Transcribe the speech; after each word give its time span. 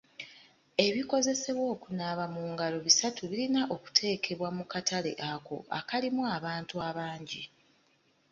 Ebikozesebwa 0.85 1.65
okunaaba 1.75 2.25
mu 2.33 2.41
ngalo 2.51 2.77
bisatu 2.87 3.21
birina 3.31 3.61
okuteekebwa 3.75 4.49
mu 4.57 4.63
katale 4.71 5.11
ako 5.31 5.57
akalimu 5.79 6.21
abantu 6.37 6.75
abangi. 6.89 7.43